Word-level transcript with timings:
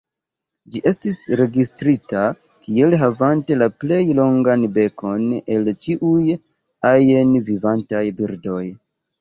Ĝi 0.75 0.79
estis 0.91 1.17
registrita 1.41 2.23
kiel 2.67 2.97
havante 3.01 3.59
la 3.63 3.67
plej 3.83 4.01
longan 4.21 4.65
bekon 4.79 5.29
el 5.59 5.71
ĉiuj 5.87 6.35
ajn 6.95 7.39
vivantaj 7.53 8.05
birdoj. 8.23 8.63